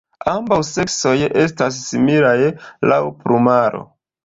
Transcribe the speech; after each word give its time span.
Ambaŭ 0.29 0.55
seksoj 0.69 1.11
estas 1.43 1.77
similaj 1.91 2.33
laŭ 2.95 3.01
plumaro. 3.23 3.87